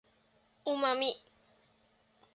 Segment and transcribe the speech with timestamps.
[0.65, 1.11] อูรามิ!